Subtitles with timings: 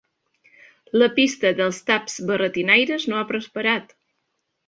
[1.01, 3.93] La pista dels taps barretinaires no ha prosperat.